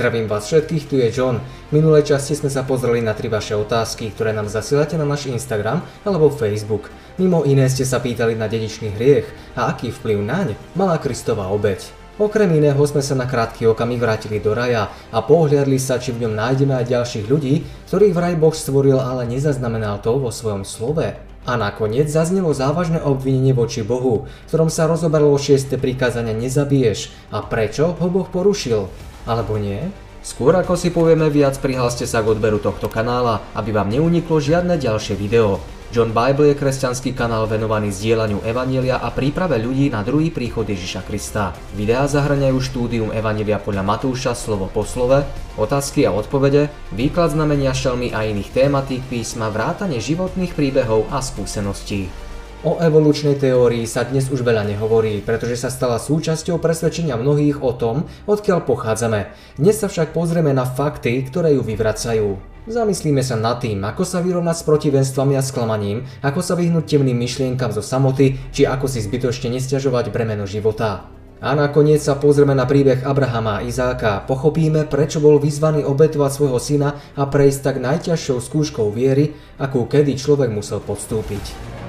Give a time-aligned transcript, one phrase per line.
[0.00, 1.44] Zdravím vás všetkých, tu je John.
[1.68, 5.28] V minulej časti sme sa pozreli na tri vaše otázky, ktoré nám zasielate na náš
[5.28, 6.88] Instagram alebo Facebook.
[7.20, 9.28] Mimo iné ste sa pýtali na dedičný hriech
[9.60, 11.84] a aký vplyv naň mala Kristova obeď.
[12.16, 16.24] Okrem iného sme sa na krátky okamih vrátili do raja a pohliadli sa, či v
[16.24, 21.12] ňom nájdeme aj ďalších ľudí, ktorých vraj Boh stvoril, ale nezaznamenal to vo svojom slove.
[21.44, 25.76] A nakoniec zaznelo závažné obvinenie voči Bohu, v ktorom sa rozoberalo 6.
[25.76, 29.09] prikázania nezabiješ a prečo ho Boh porušil.
[29.30, 29.78] Alebo nie?
[30.26, 34.74] Skôr ako si povieme viac, prihláste sa k odberu tohto kanála, aby vám neuniklo žiadne
[34.74, 35.62] ďalšie video.
[35.90, 41.02] John Bible je kresťanský kanál venovaný zdieľaniu Evanielia a príprave ľudí na druhý príchod Ježiša
[41.02, 41.50] Krista.
[41.74, 45.26] Videá zahraňajú štúdium Evanielia podľa Matúša slovo po slove,
[45.58, 52.29] otázky a odpovede, výklad znamenia šelmy a iných tématík písma, vrátane životných príbehov a skúseností.
[52.60, 57.72] O evolučnej teórii sa dnes už veľa nehovorí, pretože sa stala súčasťou presvedčenia mnohých o
[57.72, 59.32] tom, odkiaľ pochádzame.
[59.56, 62.36] Dnes sa však pozrieme na fakty, ktoré ju vyvracajú.
[62.68, 67.16] Zamyslíme sa nad tým, ako sa vyrovnať s protivenstvami a sklamaním, ako sa vyhnúť temným
[67.16, 71.08] myšlienkam zo samoty, či ako si zbytočne nestiažovať bremeno života.
[71.40, 76.60] A nakoniec sa pozrieme na príbeh Abrahama a Izáka, pochopíme, prečo bol vyzvaný obetovať svojho
[76.60, 81.79] syna a prejsť tak najťažšou skúškou viery, akú kedy človek musel podstúpiť.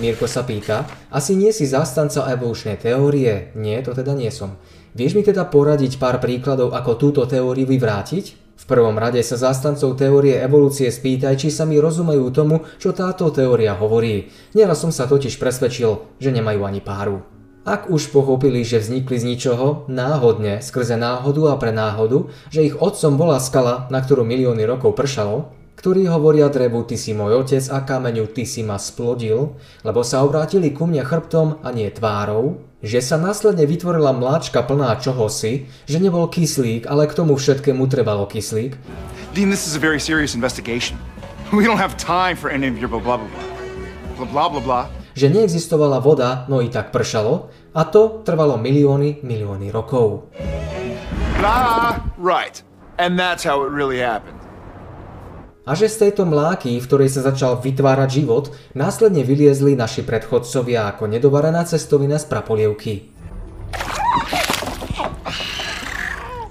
[0.00, 3.52] Mirko sa pýta, asi nie si zastanca evolučnej teórie?
[3.52, 4.56] Nie, to teda nie som.
[4.96, 8.56] Vieš mi teda poradiť pár príkladov, ako túto teóriu vyvrátiť?
[8.56, 13.28] V prvom rade sa zástancov teórie evolúcie spýtaj, či sa mi rozumejú tomu, čo táto
[13.28, 14.32] teória hovorí.
[14.56, 17.20] Nieraz som sa totiž presvedčil, že nemajú ani páru.
[17.68, 22.76] Ak už pochopili, že vznikli z ničoho, náhodne, skrze náhodu a pre náhodu, že ich
[22.76, 27.64] otcom bola skala, na ktorú milióny rokov pršalo, ktorí hovoria drevu, ty si môj otec
[27.72, 32.60] a kameňu, ty si ma splodil, lebo sa obrátili ku mne chrbtom a nie tvárou,
[32.84, 38.28] že sa následne vytvorila mláčka plná čohosi, že nebol kyslík, ale k tomu všetkému trebalo
[38.28, 38.76] kyslík.
[39.32, 41.00] Dean, this is a very serious investigation.
[41.48, 43.46] We don't have time for any of your blah blah blah.
[44.20, 44.84] Blah blah blah blah.
[45.16, 50.28] Že neexistovala voda, no i tak pršalo, a to trvalo milióny, milióny rokov.
[51.40, 52.60] Blah, right.
[53.00, 54.39] And that's how it really happened
[55.68, 60.88] a že z tejto mláky, v ktorej sa začal vytvárať život, následne vyliezli naši predchodcovia
[60.96, 63.12] ako nedovarená cestovina z prapolievky.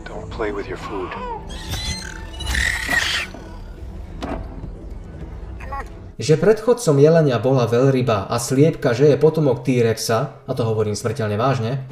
[0.05, 1.09] Don't play with your food.
[6.19, 11.39] Že predchodcom jelenia bola veľryba a sliepka, že je potomok T-rexa, a to hovorím smrteľne
[11.39, 11.87] vážne,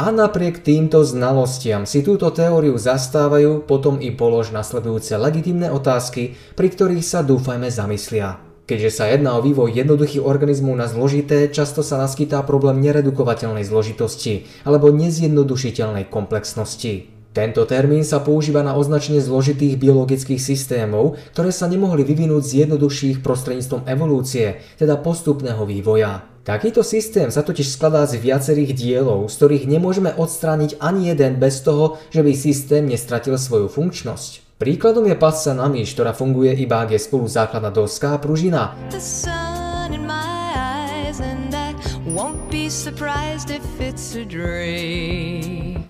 [0.00, 6.72] A napriek týmto znalostiam si túto teóriu zastávajú, potom i polož nasledujúce legitimné otázky, pri
[6.72, 8.40] ktorých sa dúfajme zamyslia.
[8.64, 14.48] Keďže sa jedná o vývoj jednoduchých organizmov na zložité, často sa naskytá problém neredukovateľnej zložitosti
[14.64, 17.12] alebo nezjednodušiteľnej komplexnosti.
[17.36, 23.20] Tento termín sa používa na označenie zložitých biologických systémov, ktoré sa nemohli vyvinúť z jednoduchších
[23.20, 26.24] prostredníctvom evolúcie, teda postupného vývoja.
[26.50, 31.62] Takýto systém sa totiž skladá z viacerých dielov, z ktorých nemôžeme odstrániť ani jeden bez
[31.62, 34.58] toho, že by systém nestratil svoju funkčnosť.
[34.58, 38.74] Príkladom je pasca na myš, ktorá funguje iba ak je spolu základná doska a pružina.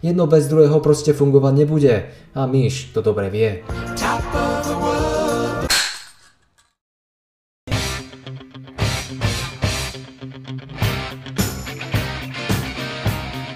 [0.05, 1.95] Jedno bez druhého proste fungovať nebude
[2.37, 3.65] a myš to dobre vie.
[3.97, 4.90] Top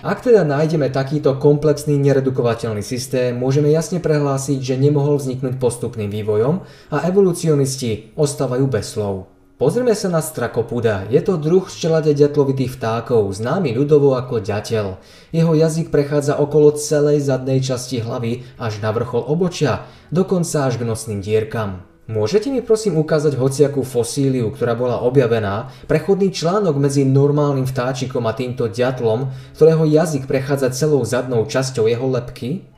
[0.05, 6.61] Ak teda nájdeme takýto komplexný neredukovateľný systém, môžeme jasne prehlásiť, že nemohol vzniknúť postupným vývojom
[6.93, 9.33] a evolucionisti ostávajú bez slov.
[9.57, 11.09] Pozrieme sa na strakopuda.
[11.09, 15.01] Je to druh z čelade ďatlovitých vtákov, známy ľudovo ako ďateľ.
[15.33, 20.85] Jeho jazyk prechádza okolo celej zadnej časti hlavy až na vrchol obočia, dokonca až k
[20.85, 21.94] nosným dierkam.
[22.05, 28.37] Môžete mi prosím ukázať hociakú fosíliu, ktorá bola objavená, prechodný článok medzi normálnym vtáčikom a
[28.37, 32.69] týmto ďatlom, ktorého jazyk prechádza celou zadnou časťou jeho lepky?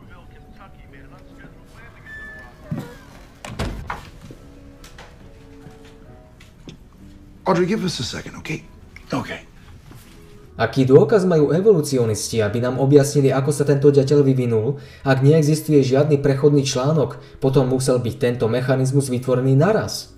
[7.47, 8.63] Audrey, give us a second, okay?
[9.11, 9.46] Okay.
[10.57, 14.81] Aký dôkaz majú evolucionisti, aby nám objasnili, ako sa tento ďateľ vyvinul?
[15.05, 20.17] Ak neexistuje žiadny prechodný článok, potom musel byť tento mechanizmus vytvorený naraz.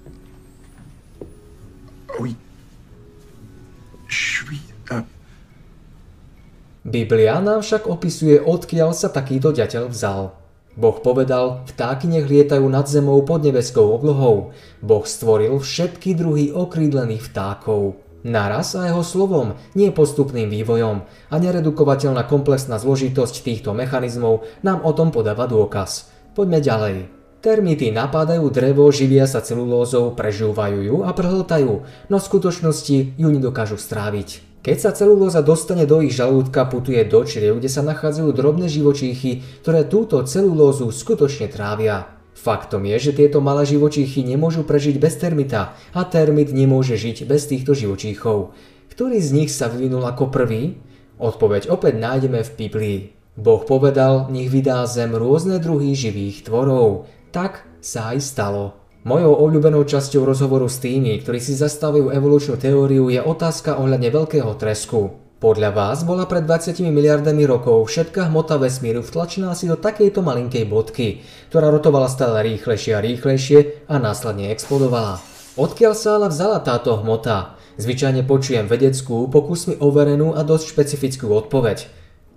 [6.88, 10.32] Biblia nám však opisuje, odkiaľ sa takýto ďateľ vzal.
[10.78, 14.54] Boh povedal, vtáky nech lietajú nad zemou pod nebeskou oblohou.
[14.80, 18.07] Boh stvoril všetky druhy okrídlených vtákov.
[18.26, 24.90] Naraz a jeho slovom, nie postupným vývojom a neredukovateľná komplexná zložitosť týchto mechanizmov nám o
[24.90, 26.10] tom podáva dôkaz.
[26.34, 26.96] Poďme ďalej.
[27.38, 33.78] Termity napadajú drevo, živia sa celulózou, prežúvajú ju a prehltajú, no v skutočnosti ju nedokážu
[33.78, 34.58] stráviť.
[34.66, 39.62] Keď sa celulóza dostane do ich žalúdka, putuje do čriev, kde sa nachádzajú drobné živočíchy,
[39.62, 42.17] ktoré túto celulózu skutočne trávia.
[42.38, 47.50] Faktom je, že tieto malé živočíchy nemôžu prežiť bez termita a termit nemôže žiť bez
[47.50, 48.54] týchto živočíchov.
[48.94, 50.78] Ktorý z nich sa vyvinul ako prvý?
[51.18, 52.98] Odpoveď opäť nájdeme v Biblii.
[53.34, 57.10] Boh povedal, nech vydá zem rôzne druhy živých tvorov.
[57.34, 58.78] Tak sa aj stalo.
[59.02, 64.54] Mojou obľúbenou časťou rozhovoru s tými, ktorí si zastavujú evolučnú teóriu, je otázka ohľadne veľkého
[64.54, 65.27] tresku.
[65.38, 70.66] Podľa vás bola pred 20 miliardami rokov všetká hmota vesmíru vtlačená asi do takejto malinkej
[70.66, 75.22] bodky, ktorá rotovala stále rýchlejšie a rýchlejšie a následne explodovala.
[75.54, 77.54] Odkiaľ sa ale vzala táto hmota?
[77.78, 81.86] Zvyčajne počujem vedeckú, pokusmi overenú a dosť špecifickú odpoveď.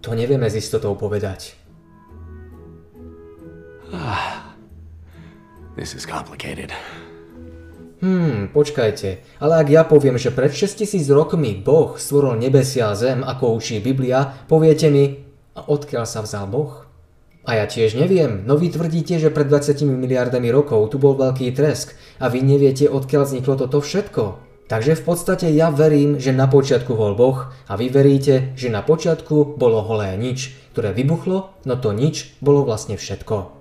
[0.06, 1.58] To nevieme s istotou povedať.
[3.90, 4.54] Ah.
[5.74, 6.70] This is complicated.
[8.02, 13.22] Hmm, počkajte, ale ak ja poviem, že pred 6000 rokmi Boh stvoril nebesia a zem,
[13.22, 15.22] ako učí Biblia, poviete mi,
[15.54, 16.90] a odkiaľ sa vzal Boh?
[17.46, 21.54] A ja tiež neviem, no vy tvrdíte, že pred 20 miliardami rokov tu bol veľký
[21.54, 24.50] tresk a vy neviete, odkiaľ vzniklo toto všetko.
[24.66, 28.82] Takže v podstate ja verím, že na počiatku bol Boh a vy veríte, že na
[28.82, 33.61] počiatku bolo holé nič, ktoré vybuchlo, no to nič bolo vlastne všetko.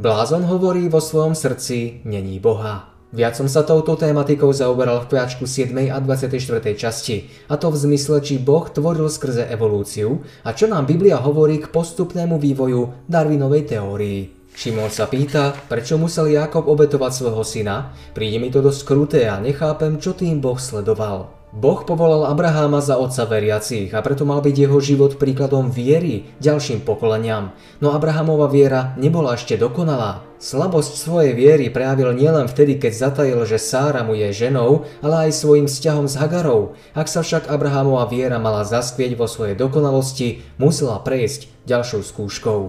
[0.00, 2.92] Blázon hovorí vo svojom srdci, není Boha.
[3.10, 5.74] Viac som sa touto tématikou zaoberal v piačku 7.
[5.90, 6.38] a 24.
[6.78, 11.58] časti, a to v zmysle, či Boh tvoril skrze evolúciu a čo nám Biblia hovorí
[11.58, 14.20] k postupnému vývoju Darwinovej teórii.
[14.54, 19.42] Šimon sa pýta, prečo musel Jakob obetovať svojho syna, príde mi to dosť kruté a
[19.42, 21.39] nechápem, čo tým Boh sledoval.
[21.50, 26.86] Boh povolal Abraháma za otca veriacich a preto mal byť jeho život príkladom viery ďalším
[26.86, 27.50] pokoleniam.
[27.82, 30.22] No Abrahamova viera nebola ešte dokonalá.
[30.38, 35.42] Slabosť svojej viery prejavil nielen vtedy, keď zatajil, že Sára mu je ženou, ale aj
[35.42, 36.78] svojim vzťahom s Hagarou.
[36.94, 42.60] Ak sa však Abrahamova viera mala zaskvieť vo svojej dokonalosti, musela prejsť ďalšou skúškou.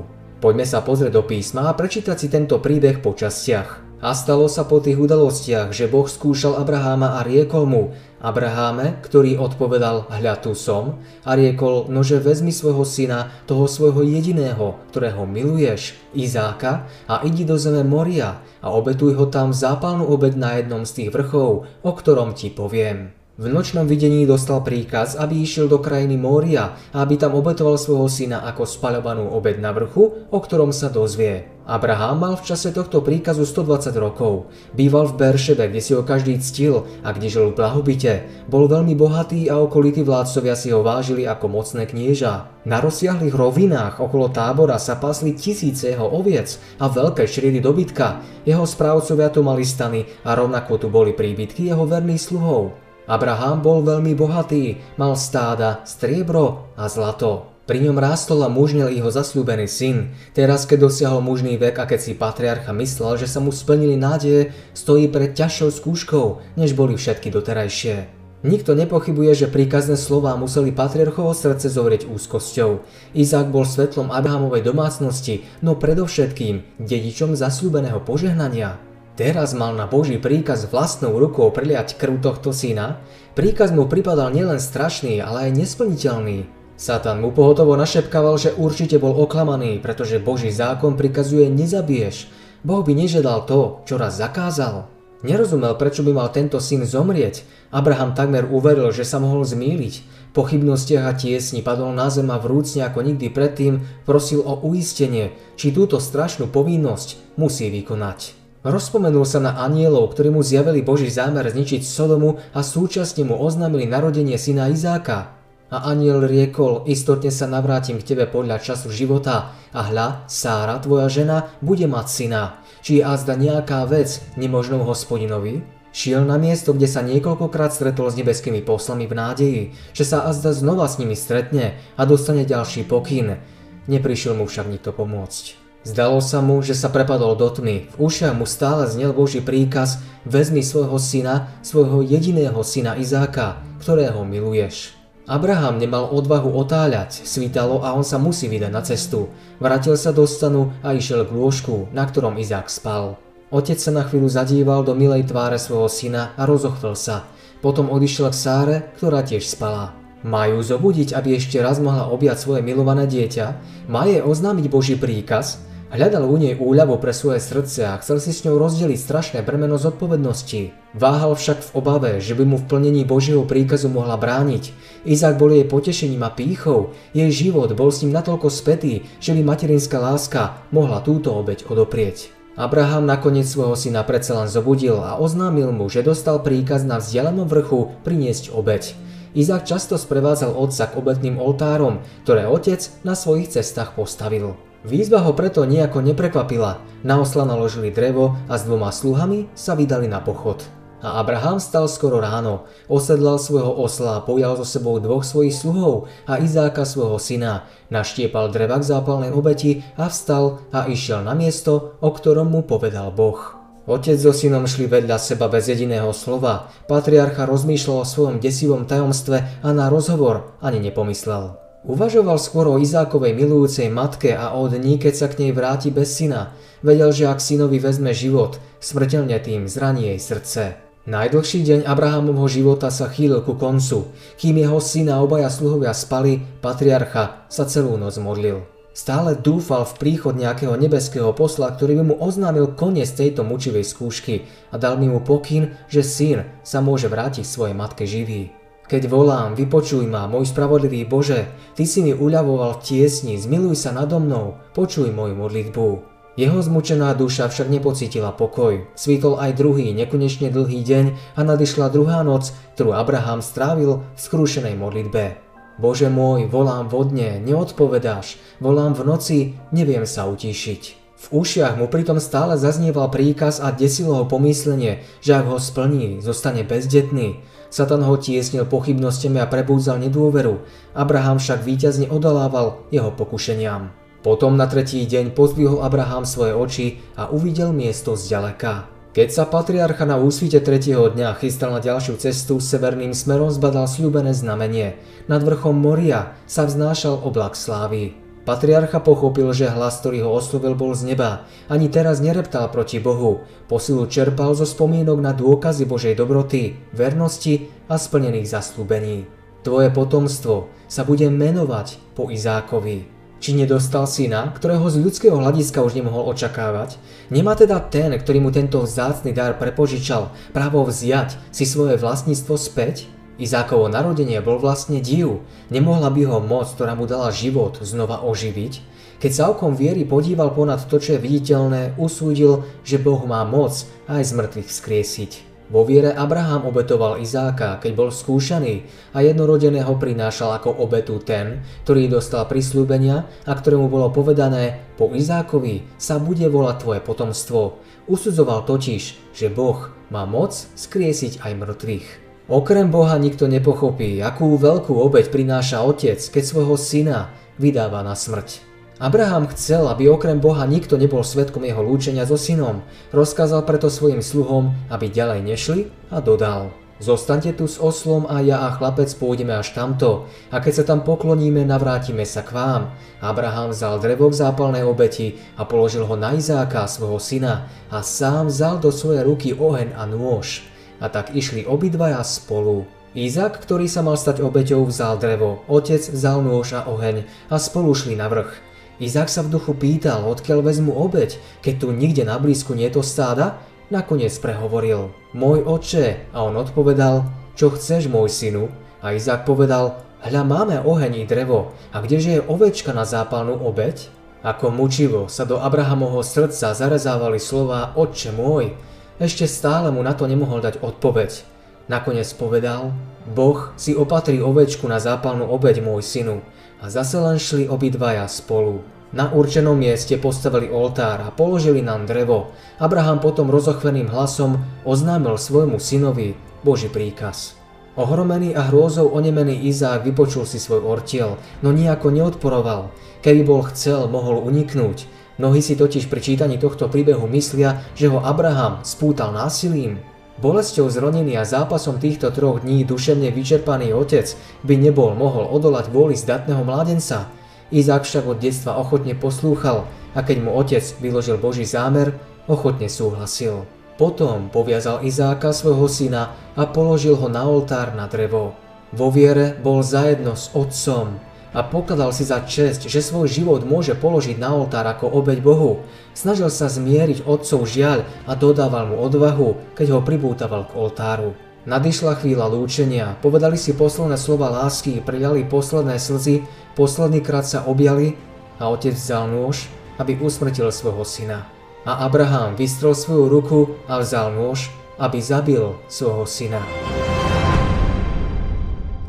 [0.42, 3.91] Poďme sa pozrieť do písma a prečítať si tento príbeh po častiach.
[4.02, 7.84] A stalo sa po tých udalostiach, že Boh skúšal Abraháma a riekol mu,
[8.18, 14.82] Abraháme, ktorý odpovedal, hľa tu som, a riekol, nože vezmi svojho syna, toho svojho jediného,
[14.90, 20.58] ktorého miluješ, Izáka, a idi do zeme Moria a obetuj ho tam zápalnú obed na
[20.58, 23.21] jednom z tých vrchov, o ktorom ti poviem.
[23.42, 28.06] V nočnom videní dostal príkaz, aby išiel do krajiny Mória a aby tam obetoval svojho
[28.06, 31.50] syna ako spaľovanú obed na vrchu, o ktorom sa dozvie.
[31.66, 34.46] Abraham mal v čase tohto príkazu 120 rokov.
[34.78, 38.30] Býval v Beršebe, kde si ho každý ctil a kde žil v blahobite.
[38.46, 42.46] Bol veľmi bohatý a okolití vládcovia si ho vážili ako mocné knieža.
[42.70, 48.22] Na rozsiahlých rovinách okolo tábora sa pasli tisíce jeho oviec a veľké šriedy dobytka.
[48.46, 52.91] Jeho správcovia tu mali stany a rovnako tu boli príbytky jeho verných sluhov.
[53.10, 57.52] Abraham bol veľmi bohatý, mal stáda, striebro a zlato.
[57.70, 60.12] Pri ňom rástol a mužnil jeho zasľúbený syn.
[60.36, 64.52] Teraz, keď dosiahol mužný vek a keď si patriarcha myslel, že sa mu splnili nádeje,
[64.76, 68.22] stojí pred ťažšou skúškou, než boli všetky doterajšie.
[68.42, 72.82] Nikto nepochybuje, že príkazné slová museli patriarchovo srdce zovrieť úzkosťou.
[73.14, 78.82] Izák bol svetlom Abrahamovej domácnosti, no predovšetkým dedičom zasľúbeného požehnania.
[79.22, 83.06] Teraz mal na Boží príkaz vlastnou rukou priliať krv tohto syna.
[83.38, 86.50] Príkaz mu pripadal nielen strašný, ale aj nesplniteľný.
[86.74, 92.34] Satan mu pohotovo našepkával, že určite bol oklamaný, pretože Boží zákon prikazuje nezabiješ.
[92.66, 94.90] Boh by nežedal to, čo raz zakázal.
[95.22, 97.46] Nerozumel, prečo by mal tento syn zomrieť.
[97.70, 100.02] Abraham takmer uveril, že sa mohol zmýliť.
[100.34, 105.38] Po chybnostiach a tiesni padol na zem a vrúcne ako nikdy predtým prosil o uistenie,
[105.62, 108.41] či túto strašnú povinnosť musí vykonať.
[108.62, 113.90] Rozpomenul sa na anielov, ktorí mu zjavili Boží zámer zničiť Sodomu a súčasne mu oznámili
[113.90, 115.34] narodenie syna Izáka.
[115.74, 121.10] A aniel riekol, istotne sa navrátim k tebe podľa času života a hľa, Sára, tvoja
[121.10, 122.62] žena, bude mať syna.
[122.86, 125.66] Či je azda nejaká vec nemožnou hospodinovi?
[125.90, 129.62] Šiel na miesto, kde sa niekoľkokrát stretol s nebeskými poslami v nádeji,
[129.98, 133.42] že sa azda znova s nimi stretne a dostane ďalší pokyn.
[133.90, 135.61] Neprišiel mu však nikto pomôcť.
[135.82, 137.90] Zdalo sa mu, že sa prepadol do tmy.
[137.98, 139.98] V ušiach mu stále znel Boží príkaz
[140.30, 144.94] vezmi svojho syna, svojho jediného syna Izáka, ktorého miluješ.
[145.26, 149.34] Abraham nemal odvahu otáľať, svítalo a on sa musí vydať na cestu.
[149.58, 153.18] Vrátil sa do stanu a išiel k lôžku, na ktorom Izák spal.
[153.50, 157.26] Otec sa na chvíľu zadíval do milej tváre svojho syna a rozochvel sa.
[157.66, 159.98] Potom odišiel k Sáre, ktorá tiež spala.
[160.22, 163.46] Má ju zobudiť, aby ešte raz mohla objať svoje milované dieťa?
[163.90, 165.71] Má jej oznámiť Boží príkaz?
[165.92, 169.76] Hľadal u nej úľavu pre svoje srdce a chcel si s ňou rozdeliť strašné bremeno
[169.76, 170.72] zodpovednosti.
[170.96, 174.72] Váhal však v obave, že by mu v plnení Božieho príkazu mohla brániť.
[175.04, 179.44] Izák bol jej potešením a pýchou, jej život bol s ním natoľko spätý, že by
[179.44, 182.32] materinská láska mohla túto obeď odoprieť.
[182.56, 187.52] Abraham nakoniec svojho syna predsa len zobudil a oznámil mu, že dostal príkaz na vzdialenom
[187.52, 188.96] vrchu priniesť obeď.
[189.36, 194.71] Izák často sprevádzal otca k obetným oltárom, ktoré otec na svojich cestách postavil.
[194.82, 196.82] Výzva ho preto nejako neprekvapila.
[197.06, 200.66] Na osla naložili drevo a s dvoma sluhami sa vydali na pochod.
[201.02, 206.06] A Abraham stal skoro ráno, osedlal svojho osla a pojal so sebou dvoch svojich sluhov
[206.30, 211.98] a Izáka svojho syna, naštiepal dreva k zápalnej obeti a vstal a išiel na miesto,
[212.06, 213.58] o ktorom mu povedal Boh.
[213.90, 216.70] Otec so synom šli vedľa seba bez jediného slova.
[216.86, 221.61] Patriarcha rozmýšľal o svojom desivom tajomstve a na rozhovor ani nepomyslel.
[221.82, 226.14] Uvažoval skôr o Izákovej milujúcej matke a o dní, keď sa k nej vráti bez
[226.14, 226.54] syna.
[226.86, 230.64] Vedel, že ak synovi vezme život, smrteľne tým zraní jej srdce.
[231.10, 234.14] Najdlhší deň Abrahamovho života sa chýlil ku koncu.
[234.38, 238.62] Kým jeho syna obaja sluhovia spali, patriarcha sa celú noc modlil.
[238.94, 244.46] Stále dúfal v príchod nejakého nebeského posla, ktorý by mu oznámil koniec tejto mučivej skúšky
[244.70, 248.61] a dal mi mu pokyn, že syn sa môže vrátiť svojej matke živý.
[248.92, 251.48] Keď volám, vypočuj ma, môj spravodlivý Bože,
[251.80, 255.88] Ty si mi uľavoval v tiesni, zmiluj sa nado mnou, počuj moju modlitbu.
[256.36, 258.84] Jeho zmučená duša však nepocítila pokoj.
[259.00, 261.06] Svítol aj druhý, nekonečne dlhý deň
[261.40, 265.40] a nadišla druhá noc, ktorú Abraham strávil v skrúšenej modlitbe.
[265.80, 269.38] Bože môj, volám vodne, neodpovedáš, volám v noci,
[269.72, 271.00] neviem sa utíšiť.
[271.22, 276.18] V ušiach mu pritom stále zaznieval príkaz a desilo ho pomyslenie, že ak ho splní,
[276.18, 277.40] zostane bezdetný.
[277.72, 280.60] Satan ho tiesnil pochybnostiami a prebúdzal nedôveru.
[280.92, 283.96] Abraham však víťazne odolával jeho pokušeniam.
[284.22, 288.92] Potom na tretí deň pozdvihol Abraham svoje oči a uvidel miesto zďaleka.
[289.12, 294.32] Keď sa patriarcha na úsvite tretieho dňa chystal na ďalšiu cestu, severným smerom zbadal sľúbené
[294.32, 295.00] znamenie.
[295.28, 298.16] Nad vrchom Moria sa vznášal oblak slávy.
[298.42, 301.46] Patriarcha pochopil, že hlas, ktorý ho oslovil, bol z neba.
[301.70, 303.46] Ani teraz nereptal proti Bohu.
[303.70, 309.30] Posilu čerpal zo spomienok na dôkazy Božej dobroty, vernosti a splnených zaslúbení.
[309.62, 313.06] Tvoje potomstvo sa bude menovať po Izákovi.
[313.42, 316.98] Či nedostal syna, ktorého z ľudského hľadiska už nemohol očakávať?
[317.34, 323.10] Nemá teda ten, ktorý mu tento vzácny dar prepožičal, právo vziať si svoje vlastníctvo späť?
[323.42, 325.42] Izákovo narodenie bol vlastne div.
[325.74, 328.74] Nemohla by ho moc, ktorá mu dala život, znova oživiť?
[329.18, 333.74] Keď sa okom viery podíval ponad to, čo je viditeľné, usúdil, že Boh má moc
[334.06, 335.32] aj z mŕtvych vzkriesiť.
[335.72, 342.12] Vo viere Abraham obetoval Izáka, keď bol skúšaný a jednorodeného prinášal ako obetu ten, ktorý
[342.12, 347.82] dostal prislúbenia a ktorému bolo povedané, po Izákovi sa bude volať tvoje potomstvo.
[348.06, 352.21] Usudzoval totiž, že Boh má moc skriesiť aj mŕtvych.
[352.52, 358.60] Okrem Boha nikto nepochopí, akú veľkú obeď prináša otec, keď svojho syna vydáva na smrť.
[359.00, 362.84] Abraham chcel, aby okrem Boha nikto nebol svetkom jeho lúčenia so synom.
[363.16, 365.82] Rozkázal preto svojim sluhom, aby ďalej nešli
[366.12, 366.76] a dodal.
[367.00, 371.08] Zostaňte tu s oslom a ja a chlapec pôjdeme až tamto a keď sa tam
[371.08, 372.92] pokloníme, navrátime sa k vám.
[373.24, 378.52] Abraham vzal drevo v zápalnej obeti a položil ho na Izáka, svojho syna a sám
[378.52, 380.68] vzal do svojej ruky oheň a nôž.
[381.02, 382.86] A tak išli obidvaja spolu.
[383.12, 387.92] Izak, ktorý sa mal stať obeťou, vzal drevo, otec vzal nôž a oheň a spolu
[387.92, 388.56] šli na vrch.
[389.04, 393.02] Izak sa v duchu pýtal, odkiaľ vezmu obeť, keď tu nikde na blízku nie je
[393.02, 393.60] to stáda?
[393.92, 397.28] Nakoniec prehovoril, môj oče, a on odpovedal,
[397.60, 398.72] čo chceš, môj synu?
[399.04, 404.08] A Izak povedal, hľa máme oheň i drevo, a kdeže je ovečka na zápalnú obeť?
[404.46, 408.78] Ako mučivo sa do Abrahamovho srdca zarezávali slova Otče môj,
[409.22, 411.46] ešte stále mu na to nemohol dať odpoveď.
[411.86, 412.90] Nakoniec povedal,
[413.30, 416.42] Boh si opatrí ovečku na zápalnú obeď môj synu
[416.82, 418.82] a zase len šli obidvaja spolu.
[419.14, 422.50] Na určenom mieste postavili oltár a položili nám drevo.
[422.82, 426.34] Abraham potom rozochveným hlasom oznámil svojmu synovi
[426.66, 427.54] Boží príkaz.
[428.00, 432.88] Ohromený a hrôzou onemený Izák vypočul si svoj ortiel, no nejako neodporoval.
[433.20, 438.22] Keby bol chcel, mohol uniknúť, Mnohí si totiž pri čítaní tohto príbehu myslia, že ho
[438.22, 439.98] Abraham spútal násilím.
[440.38, 446.14] Bolesťou zronený a zápasom týchto troch dní duševne vyčerpaný otec by nebol mohol odolať vôli
[446.14, 447.26] zdatného mládenca.
[447.74, 452.14] Izák však od detstva ochotne poslúchal a keď mu otec vyložil Boží zámer,
[452.46, 453.66] ochotne súhlasil.
[453.98, 458.54] Potom poviazal Izáka svojho syna a položil ho na oltár na drevo.
[458.94, 463.92] Vo viere bol zajedno s otcom a pokladal si za čest, že svoj život môže
[463.92, 465.84] položiť na oltár ako obeď Bohu.
[466.16, 471.36] Snažil sa zmieriť otcov žiaľ a dodával mu odvahu, keď ho pribútaval k oltáru.
[471.62, 476.42] Nadišla chvíľa lúčenia, povedali si posledné slova lásky, prijali posledné slzy,
[476.74, 478.18] posledný krát sa objali
[478.58, 479.70] a otec vzal nôž,
[480.02, 481.46] aby usmrtil svojho syna.
[481.86, 486.62] A Abraham vystrel svoju ruku a vzal nôž, aby zabil svojho syna.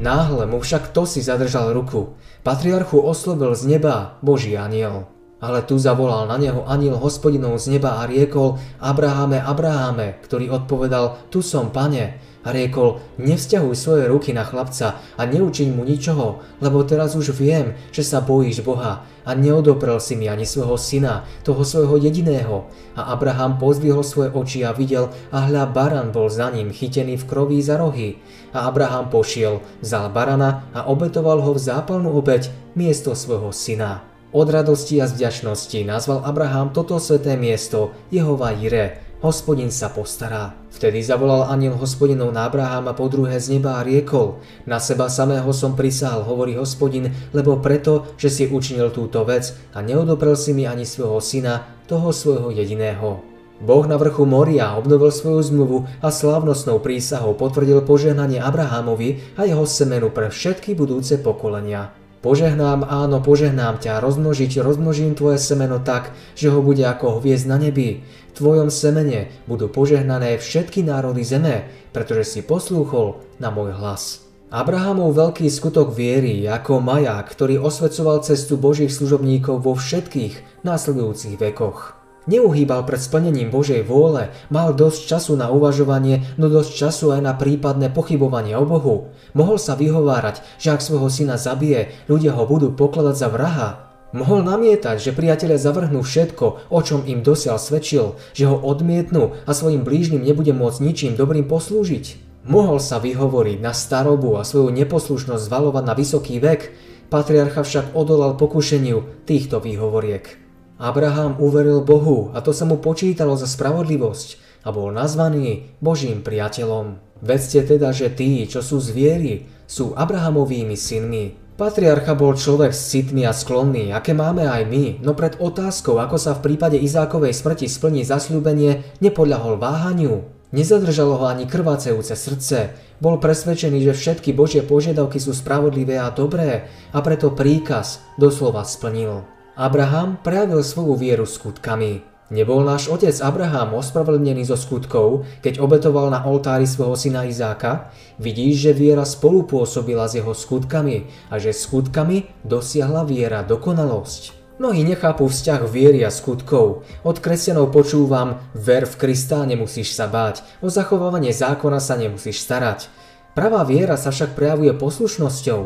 [0.03, 2.19] Náhle mu však to si zadržal ruku.
[2.43, 5.07] Patriarchu oslovil z neba Boží aniel.
[5.39, 11.31] Ale tu zavolal na neho aniel hospodinov z neba a riekol Abrahame, Abrahame, ktorý odpovedal,
[11.31, 12.19] tu som, pane.
[12.43, 17.79] A riekol, nevzťahuj svoje ruky na chlapca a neučiň mu ničoho, lebo teraz už viem,
[17.95, 22.67] že sa bojíš Boha a neodoprel si mi ani svojho syna, toho svojho jediného.
[22.99, 27.29] A Abraham pozdvihol svoje oči a videl, a hľa baran bol za ním chytený v
[27.31, 28.19] kroví za rohy.
[28.51, 34.03] A Abraham pošiel, vzal barana a obetoval ho v zápalnú obeď miesto svojho syna.
[34.33, 40.53] Od radosti a vďačnosti nazval Abraham toto sveté miesto Jehova Jire, hospodin sa postará.
[40.75, 45.47] Vtedy zavolal aniel hospodinov na Abrahama po druhé z neba a riekol, na seba samého
[45.55, 50.67] som prisahal, hovorí hospodin, lebo preto, že si učinil túto vec a neodoprel si mi
[50.67, 53.23] ani svojho syna, toho svojho jediného.
[53.63, 59.63] Boh na vrchu Moria obnovil svoju zmluvu a slávnostnou prísahou potvrdil požehnanie Abrahamovi a jeho
[59.71, 61.95] semenu pre všetky budúce pokolenia.
[62.23, 67.59] Požehnám, áno, požehnám ťa, rozmnožiť, rozmnožím tvoje semeno tak, že ho bude ako hviezd na
[67.59, 68.07] nebi.
[68.33, 74.25] Tvojom semene budú požehnané všetky národy zeme, pretože si poslúchol na môj hlas.
[74.53, 81.97] Abrahamov veľký skutok viery ako maják, ktorý osvedcoval cestu Božích služobníkov vo všetkých následujúcich vekoch.
[82.25, 87.33] Neuhýbal pred splnením Božej vôle, mal dosť času na uvažovanie, no dosť času aj na
[87.35, 89.11] prípadné pochybovanie o Bohu.
[89.35, 93.92] Mohol sa vyhovárať, že ak svojho syna zabije, ľudia ho budú pokladať za vraha.
[94.13, 99.51] Mohol namietať, že priatelia zavrhnú všetko, o čom im dosiaľ svedčil, že ho odmietnú a
[99.57, 102.21] svojim blížnym nebude môcť ničím dobrým poslúžiť.
[102.45, 106.75] Mohol sa vyhovoriť na starobu a svoju neposlušnosť zvalovať na vysoký vek,
[107.09, 110.41] patriarcha však odolal pokušeniu týchto výhovoriek.
[110.77, 117.01] Abraham uveril Bohu a to sa mu počítalo za spravodlivosť a bol nazvaný Božím priateľom.
[117.23, 121.42] Vedzte teda, že tí, čo sú zvieri, sú Abrahamovými synmi.
[121.53, 126.17] Patriarcha bol človek s citmi a sklonný, aké máme aj my, no pred otázkou, ako
[126.17, 130.25] sa v prípade Izákovej smrti splní zasľúbenie, nepodľahol váhaniu.
[130.53, 132.77] Nezadržalo ho ani krvácejúce srdce.
[133.01, 139.25] Bol presvedčený, že všetky Božie požiadavky sú spravodlivé a dobré a preto príkaz doslova splnil.
[139.57, 142.12] Abraham prejavil svoju vieru skutkami.
[142.31, 147.91] Nebol náš otec Abraham ospravedlnený zo skutkov, keď obetoval na oltári svojho syna Izáka?
[148.23, 154.43] Vidíš, že viera spolupôsobila s jeho skutkami a že skutkami dosiahla viera dokonalosť.
[154.63, 156.87] Mnohí nechápu vzťah viery a skutkov.
[157.03, 162.87] Od kresťanov počúvam, ver v Krista, nemusíš sa báť, o zachovávanie zákona sa nemusíš starať.
[163.35, 165.61] Pravá viera sa však prejavuje poslušnosťou.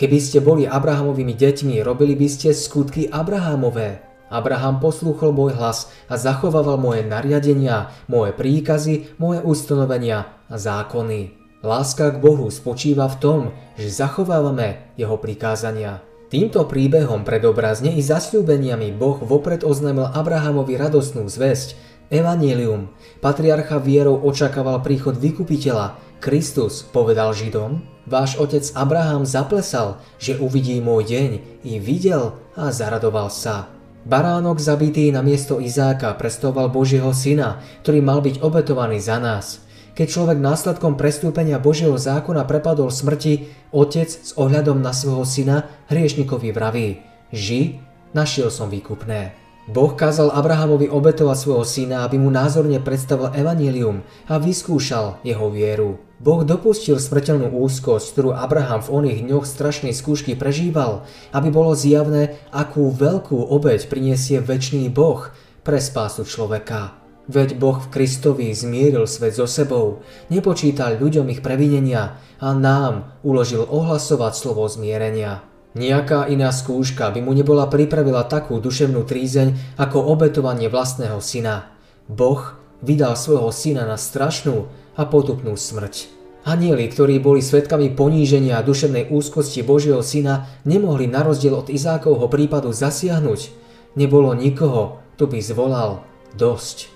[0.00, 4.07] Keby ste boli Abrahamovými deťmi, robili by ste skutky Abrahamové.
[4.28, 11.36] Abraham poslúchol môj hlas a zachovával moje nariadenia, moje príkazy, moje ustanovenia a zákony.
[11.64, 13.40] Láska k Bohu spočíva v tom,
[13.74, 16.04] že zachovávame jeho prikázania.
[16.28, 21.74] Týmto príbehom predobrazne i zasľúbeniami Boh vopred oznámil Abrahamovi radostnú zväzť,
[22.08, 22.88] Evangelium.
[23.20, 25.96] Patriarcha vierou očakával príchod vykupiteľa.
[26.20, 31.30] Kristus povedal Židom, Váš otec Abraham zaplesal, že uvidí môj deň,
[31.68, 33.68] i videl a zaradoval sa.
[34.06, 39.66] Baránok zabitý na miesto Izáka prestoval Božieho syna, ktorý mal byť obetovaný za nás.
[39.98, 45.56] Keď človek následkom prestúpenia Božieho zákona prepadol smrti, otec s ohľadom na svojho syna
[45.90, 47.02] hriešnikovi vraví,
[47.34, 47.82] ži,
[48.14, 49.34] našiel som výkupné.
[49.68, 56.07] Boh kázal Abrahamovi obetovať svojho syna, aby mu názorne predstavil evanílium a vyskúšal jeho vieru.
[56.18, 62.34] Boh dopustil smrteľnú úzkosť, ktorú Abraham v oných dňoch strašnej skúšky prežíval, aby bolo zjavné,
[62.50, 65.30] akú veľkú obeď priniesie väčší Boh
[65.62, 66.98] pre spásu človeka.
[67.30, 73.62] Veď Boh v Kristovi zmieril svet so sebou, nepočítal ľuďom ich previnenia a nám uložil
[73.68, 75.46] ohlasovať slovo zmierenia.
[75.78, 81.70] Nejaká iná skúška by mu nebola pripravila takú duševnú trízeň ako obetovanie vlastného syna.
[82.08, 84.66] Boh vydal svojho syna na strašnú
[84.98, 86.10] a potupnú smrť.
[86.42, 92.26] Anieli, ktorí boli svetkami poníženia a duševnej úzkosti Božieho syna, nemohli na rozdiel od Izákovho
[92.26, 93.54] prípadu zasiahnuť.
[93.94, 96.02] Nebolo nikoho, kto by zvolal
[96.34, 96.88] dosť.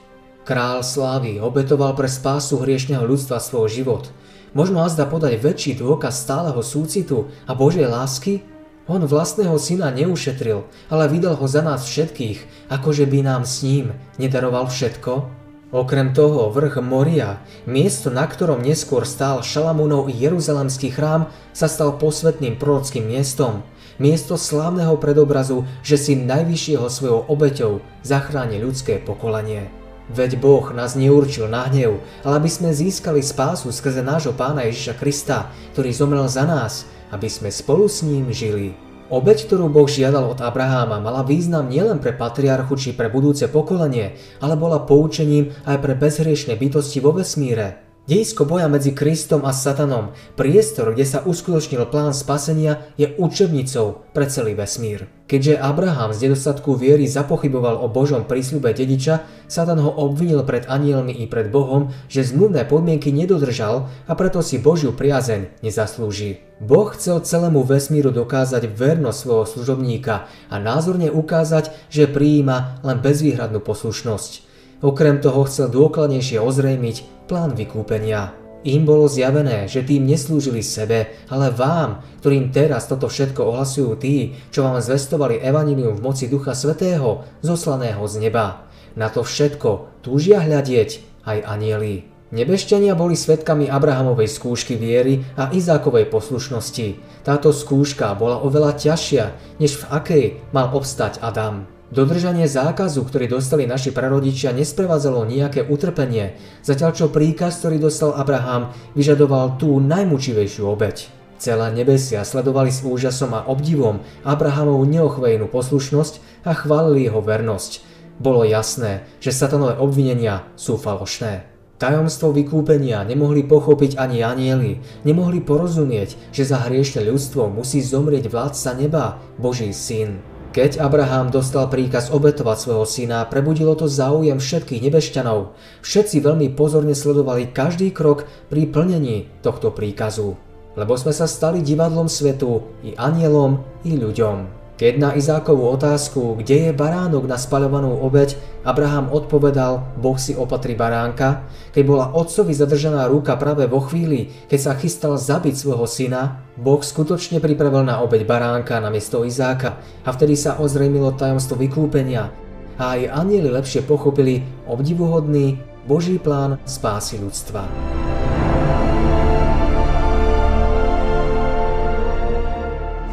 [0.43, 4.11] Král slávy obetoval pre spásu hriešného ľudstva svoj život.
[4.53, 8.43] Možno azda podať väčší dôkaz stáleho súcitu a Božej lásky?
[8.91, 13.95] On vlastného syna neušetril, ale vydal ho za nás všetkých, akože by nám s ním
[14.19, 15.42] nedaroval všetko.
[15.73, 22.61] Okrem toho vrch Moria, miesto na ktorom neskôr stál Šalamúnov Jeruzalemský chrám, sa stal posvetným
[22.61, 23.65] prorockým miestom.
[23.97, 29.73] Miesto slávneho predobrazu, že si najvyššieho svojou obeťou zachráni ľudské pokolenie.
[30.13, 35.01] Veď Boh nás neurčil na hnev, ale aby sme získali spásu skrze nášho pána Ježiša
[35.01, 36.85] Krista, ktorý zomrel za nás,
[37.17, 38.92] aby sme spolu s ním žili.
[39.13, 44.17] Obeď, ktorú Boh žiadal od Abraháma, mala význam nielen pre patriarchu či pre budúce pokolenie,
[44.41, 47.92] ale bola poučením aj pre bezhriešne bytosti vo vesmíre.
[48.03, 54.27] Dejsko boja medzi Kristom a Satanom, priestor, kde sa uskutočnil plán spasenia, je učebnicou pre
[54.27, 55.07] celý vesmír.
[55.31, 61.15] Keďže Abraham z nedostatku viery zapochyboval o Božom prísľube dediča, Satan ho obvinil pred anielmi
[61.15, 66.43] i pred Bohom, že zmluvné podmienky nedodržal a preto si Božiu priazeň nezaslúži.
[66.59, 73.63] Boh chcel celému vesmíru dokázať vernosť svojho služobníka a názorne ukázať, že prijíma len bezvýhradnú
[73.63, 74.52] poslušnosť.
[74.83, 78.35] Okrem toho chcel dôkladnejšie ozrejmiť plán vykúpenia.
[78.67, 84.39] Im bolo zjavené, že tým neslúžili sebe, ale vám, ktorým teraz toto všetko ohlasujú tí,
[84.51, 88.67] čo vám zvestovali evanilium v moci Ducha Svetého, zoslaného z neba.
[88.99, 92.07] Na to všetko túžia hľadieť aj anieli.
[92.35, 96.99] Nebešťania boli svetkami Abrahamovej skúšky viery a Izákovej poslušnosti.
[97.23, 99.25] Táto skúška bola oveľa ťažšia,
[99.63, 101.72] než v akej mal obstať Adam.
[101.93, 108.73] Dodržanie zákazu, ktorý dostali naši prarodičia, nesprevádzalo nejaké utrpenie, zatiaľ čo príkaz, ktorý dostal Abraham,
[108.97, 111.13] vyžadoval tú najmučivejšiu obeď.
[111.37, 117.85] Celé nebesia sledovali s úžasom a obdivom Abrahamovú neochvejnú poslušnosť a chválili jeho vernosť.
[118.17, 121.45] Bolo jasné, že satanové obvinenia sú falošné.
[121.77, 128.71] Tajomstvo vykúpenia nemohli pochopiť ani anieli, nemohli porozumieť, že za hriešne ľudstvo musí zomrieť vládca
[128.81, 130.32] neba, Boží syn.
[130.53, 135.57] Keď Abraham dostal príkaz obetovať svojho syna, prebudilo to záujem všetkých nebešťanov.
[135.81, 140.37] Všetci veľmi pozorne sledovali každý krok pri plnení tohto príkazu.
[140.77, 144.62] Lebo sme sa stali divadlom svetu, i anielom, i ľuďom.
[144.83, 148.35] Keď na Izákovú otázku, kde je baránok na spaľovanú obeď,
[148.67, 154.59] Abraham odpovedal, Boh si opatrí baránka, keď bola otcovi zadržaná ruka práve vo chvíli, keď
[154.59, 160.11] sa chystal zabiť svojho syna, Boh skutočne pripravil na obeď baránka na miesto Izáka a
[160.11, 162.35] vtedy sa ozrejmilo tajomstvo vykúpenia
[162.75, 167.71] a aj anieli lepšie pochopili obdivuhodný Boží plán spásy ľudstva.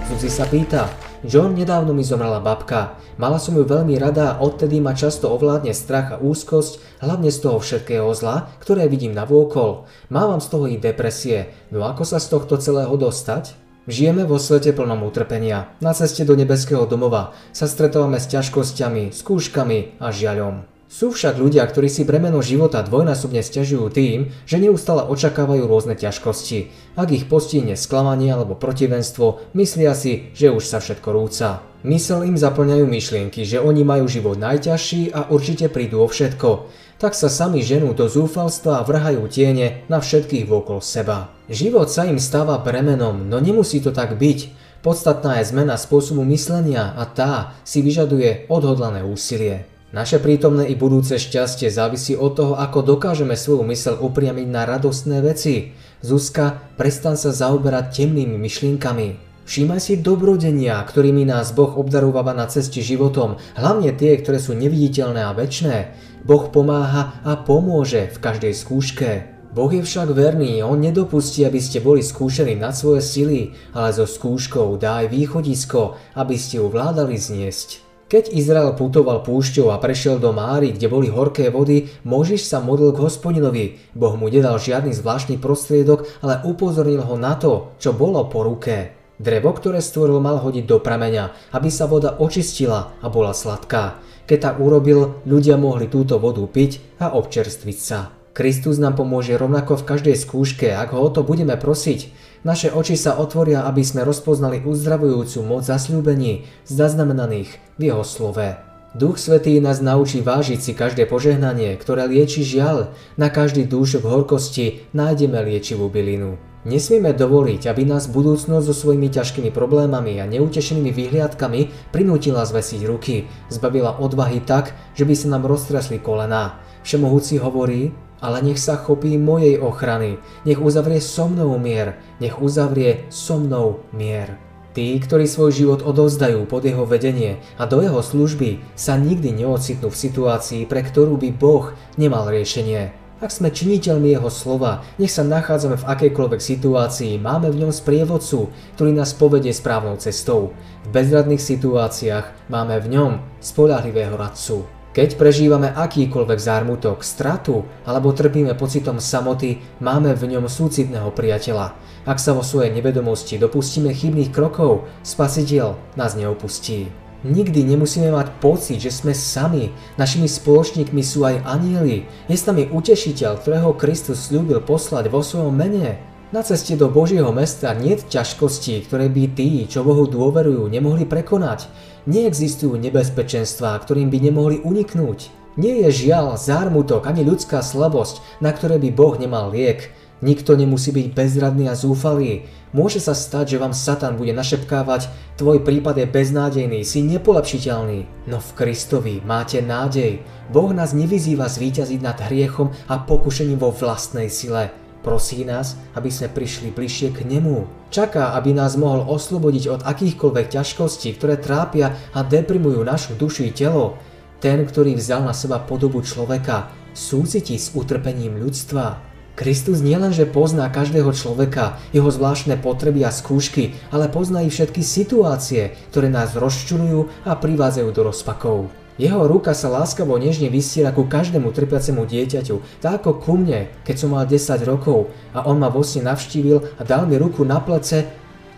[0.10, 2.95] Zuzi sa pýta, John, nedávno mi zomrela babka.
[3.19, 7.43] Mala som ju veľmi rada a odtedy ma často ovládne strach a úzkosť, hlavne z
[7.43, 9.84] toho všetkého zla, ktoré vidím na vôkol.
[10.08, 11.51] Mávam z toho i depresie.
[11.75, 13.51] No ako sa z tohto celého dostať?
[13.91, 15.75] Žijeme vo svete plnom utrpenia.
[15.84, 20.78] Na ceste do nebeského domova sa stretávame s ťažkosťami, skúškami a žiaľom.
[20.89, 26.73] Sú však ľudia, ktorí si bremeno života dvojnásobne stiažujú tým, že neustále očakávajú rôzne ťažkosti.
[26.97, 31.62] Ak ich postihne sklamanie alebo protivenstvo, myslia si, že už sa všetko rúca.
[31.86, 36.65] Mysel im zaplňajú myšlienky, že oni majú život najťažší a určite prídu o všetko.
[36.97, 41.30] Tak sa sami ženú do zúfalstva a vrhajú tiene na všetkých vokol seba.
[41.54, 44.58] Život sa im stáva bremenom, no nemusí to tak byť.
[44.82, 49.69] Podstatná je zmena spôsobu myslenia a tá si vyžaduje odhodlané úsilie.
[49.89, 55.17] Naše prítomné i budúce šťastie závisí od toho, ako dokážeme svoju mysel upriamiť na radostné
[55.25, 55.73] veci.
[56.06, 59.17] Zuzka, prestan sa zaoberať temnými myšlienkami.
[59.49, 65.25] Všímaj si dobrodenia, ktorými nás Boh obdarúva na ceste životom, hlavne tie, ktoré sú neviditeľné
[65.25, 65.97] a väčné.
[66.21, 69.10] Boh pomáha a pomôže v každej skúške.
[69.58, 74.06] Boh je však verný, On nedopustí, aby ste boli skúšení na svoje sily, ale so
[74.06, 77.88] skúškou dá aj východisko, aby ste ju vládali zniesť.
[78.10, 82.89] Keď Izrael putoval púšťou a prešiel do Máry, kde boli horké vody, Možiš sa modlil
[82.89, 83.78] k hospodinovi.
[83.93, 88.98] Boh mu nedal žiadny zvláštny prostriedok, ale upozornil ho na to, čo bolo po ruke.
[89.22, 94.02] Drevo, ktoré stvoril, mal hodiť do prameňa, aby sa voda očistila a bola sladká.
[94.26, 98.10] Keď tak urobil, ľudia mohli túto vodu piť a občerstviť sa.
[98.34, 102.10] Kristus nám pomôže rovnako v každej skúške, ak ho o to budeme prosiť.
[102.47, 108.56] Naše oči sa otvoria, aby sme rozpoznali uzdravujúcu moc zasľúbení zaznamenaných v jeho slove.
[108.95, 112.95] Duch Svetý nás naučí vážiť si každé požehnanie, ktoré lieči žiaľ.
[113.21, 116.41] Na každý dúšok horkosti nájdeme liečivú bylinu.
[116.65, 123.32] Nesmieme dovoliť, aby nás budúcnosť so svojimi ťažkými problémami a neutešenými vyhliadkami prinútila zvesiť ruky,
[123.47, 126.60] zbavila odvahy tak, že by sa nám roztresli kolená.
[126.84, 133.08] Všemohúci hovorí, ale nech sa chopí mojej ochrany, nech uzavrie so mnou mier, nech uzavrie
[133.12, 134.39] so mnou mier.
[134.69, 139.89] Tí, ktorí svoj život odovzdajú pod jeho vedenie a do jeho služby, sa nikdy neocitnú
[139.89, 142.93] v situácii, pre ktorú by Boh nemal riešenie.
[143.19, 148.47] Ak sme činiteľmi jeho slova, nech sa nachádzame v akejkoľvek situácii, máme v ňom sprievodcu,
[148.79, 150.55] ktorý nás povedie správnou cestou.
[150.88, 153.12] V bezradných situáciách máme v ňom
[153.43, 154.78] spolahlivého radcu.
[154.89, 161.78] Keď prežívame akýkoľvek zármutok, stratu alebo trpíme pocitom samoty, máme v ňom súcitného priateľa.
[162.10, 166.89] Ak sa vo svojej nevedomosti dopustíme chybných krokov, spasiteľ nás neopustí.
[167.21, 169.75] Nikdy nemusíme mať pocit, že sme sami.
[169.99, 172.10] Našimi spoločníkmi sú aj anieli.
[172.25, 175.99] Je s nami utešiteľ, ktorého Kristus slúbil poslať vo svojom mene.
[176.29, 181.65] Na ceste do Božieho mesta nie ťažkostí, ktoré by tí, čo Bohu dôverujú, nemohli prekonať.
[182.05, 185.33] Neexistujú nebezpečenstvá, ktorým by nemohli uniknúť.
[185.57, 189.89] Nie je žiaľ, zármutok ani ľudská slabosť, na ktoré by Boh nemal liek.
[190.21, 192.45] Nikto nemusí byť bezradný a zúfalý.
[192.77, 198.29] Môže sa stať, že vám Satan bude našepkávať, tvoj prípad je beznádejný, si nepolepšiteľný.
[198.29, 200.21] No v Kristovi máte nádej.
[200.53, 204.88] Boh nás nevyzýva zvíťaziť nad hriechom a pokušením vo vlastnej sile.
[204.99, 207.63] Prosí nás, aby sme prišli bližšie k Nemu.
[207.88, 213.51] Čaká, aby nás mohol oslobodiť od akýchkoľvek ťažkostí, ktoré trápia a deprimujú našu dušu i
[213.55, 213.95] telo.
[214.43, 218.99] Ten, ktorý vzal na seba podobu človeka, súcití s utrpením ľudstva.
[219.39, 225.79] Kristus nielenže pozná každého človeka, jeho zvláštne potreby a skúšky, ale pozná i všetky situácie,
[225.95, 228.67] ktoré nás rozčurujú a privádzajú do rozpakov.
[228.99, 233.95] Jeho ruka sa láskavo nežne vystiera ku každému trpiacemu dieťaťu, tak ako ku mne, keď
[233.95, 237.63] som mal 10 rokov a on ma vo sne navštívil a dal mi ruku na
[237.63, 238.03] plece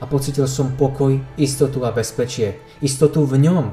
[0.01, 2.57] a pocitil som pokoj, istotu a bezpečie.
[2.81, 3.69] Istotu v ňom.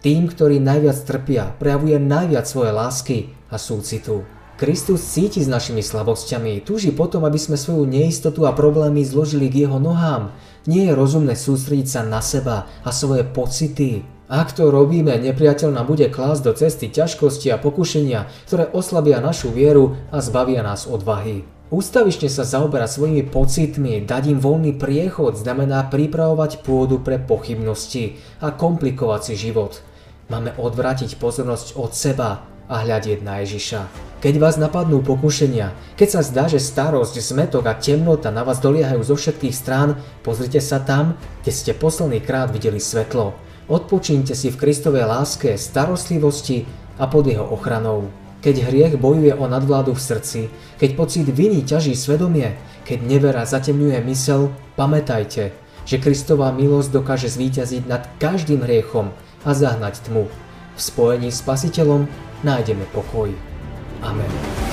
[0.00, 3.18] Tým, ktorí najviac trpia, prejavuje najviac svoje lásky
[3.52, 4.24] a súcitu.
[4.56, 9.68] Kristus cíti s našimi slabosťami, túži potom, aby sme svoju neistotu a problémy zložili k
[9.68, 10.32] jeho nohám.
[10.64, 14.17] Nie je rozumné sústrediť sa na seba a svoje pocity.
[14.28, 19.48] Ak to robíme, nepriateľ nám bude klásť do cesty ťažkosti a pokušenia, ktoré oslabia našu
[19.48, 21.48] vieru a zbavia nás odvahy.
[21.72, 28.52] Ústavične sa zaoberať svojimi pocitmi, dať im voľný priechod znamená pripravovať pôdu pre pochybnosti a
[28.52, 29.80] komplikovať si život.
[30.28, 33.80] Máme odvrátiť pozornosť od seba a hľadieť na Ježiša.
[34.20, 39.00] Keď vás napadnú pokušenia, keď sa zdá, že starosť, zmetok a temnota na vás doliehajú
[39.08, 43.47] zo všetkých strán, pozrite sa tam, kde ste posledný krát videli svetlo.
[43.68, 46.64] Odpočíňte si v Kristovej láske, starostlivosti
[46.96, 48.08] a pod jeho ochranou.
[48.40, 50.40] Keď hriech bojuje o nadvládu v srdci,
[50.80, 52.56] keď pocit viny ťaží svedomie,
[52.88, 55.52] keď nevera zatemňuje mysel, pamätajte,
[55.84, 59.12] že Kristová milosť dokáže zvíťaziť nad každým hriechom
[59.44, 60.32] a zahnať tmu.
[60.72, 62.08] V spojení s Spasiteľom
[62.40, 63.28] nájdeme pokoj.
[64.00, 64.67] Amen.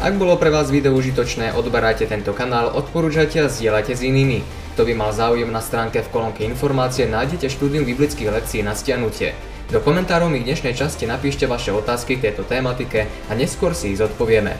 [0.00, 4.40] Ak bolo pre vás video užitočné, odberajte tento kanál, odporúčajte a zdieľajte s inými.
[4.72, 9.36] Kto by mal záujem na stránke v kolónke informácie, nájdete štúdium biblických lekcií na stiahnutie.
[9.68, 13.92] Do komentárov mi v dnešnej časti napíšte vaše otázky k tejto tématike a neskôr si
[13.92, 14.56] ich zodpovieme.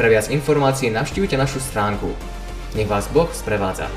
[0.00, 2.08] Pre viac informácií navštívte našu stránku.
[2.72, 3.92] Nech vás Boh sprevádza.